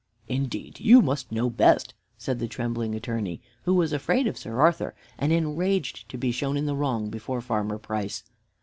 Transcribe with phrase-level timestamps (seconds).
[0.27, 4.95] "Indeed you must know best," said the trembling Attorney, who was afraid of Sir Arthur
[5.19, 8.23] and enraged to be shown in the wrong before Farmer Price.